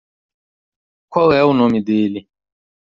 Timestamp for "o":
1.43-1.53